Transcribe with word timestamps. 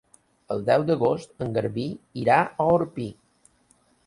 El 0.55 0.63
deu 0.69 0.85
d'agost 0.87 1.45
en 1.47 1.53
Garbí 1.59 1.85
irà 2.23 2.39
a 2.65 2.69
Orpí. 2.79 3.07